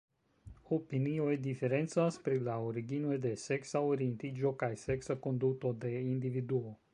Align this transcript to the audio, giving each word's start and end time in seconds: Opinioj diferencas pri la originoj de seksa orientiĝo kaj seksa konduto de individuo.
Opinioj 0.75 1.33
diferencas 1.47 2.17
pri 2.27 2.39
la 2.47 2.55
originoj 2.69 3.19
de 3.27 3.35
seksa 3.43 3.83
orientiĝo 3.91 4.53
kaj 4.65 4.71
seksa 4.87 5.19
konduto 5.27 5.75
de 5.85 5.93
individuo. 6.01 6.75